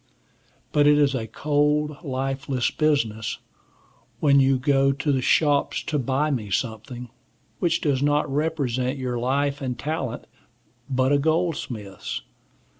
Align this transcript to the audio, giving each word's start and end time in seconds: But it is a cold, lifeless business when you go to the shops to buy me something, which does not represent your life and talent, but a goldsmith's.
But 0.71 0.87
it 0.87 0.97
is 0.97 1.13
a 1.13 1.27
cold, 1.27 1.95
lifeless 2.03 2.71
business 2.71 3.37
when 4.19 4.39
you 4.39 4.57
go 4.57 4.91
to 4.91 5.11
the 5.11 5.21
shops 5.21 5.83
to 5.83 5.99
buy 5.99 6.31
me 6.31 6.49
something, 6.49 7.11
which 7.59 7.81
does 7.81 8.01
not 8.01 8.27
represent 8.27 8.97
your 8.97 9.19
life 9.19 9.61
and 9.61 9.77
talent, 9.77 10.25
but 10.89 11.11
a 11.13 11.19
goldsmith's. 11.19 12.23